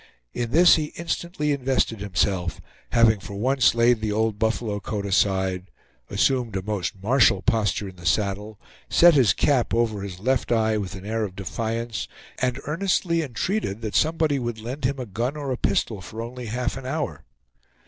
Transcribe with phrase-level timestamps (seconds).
[0.33, 2.59] In this he instantly invested himself,
[2.93, 5.69] having for once laid the old buffalo coat aside,
[6.09, 8.59] assumed a most martial posture in the saddle,
[8.89, 12.07] set his cap over his left eye with an air of defiance,
[12.41, 16.51] and earnestly entreated that somebody would lend him a gun or a pistol only for
[16.51, 17.23] half an hour.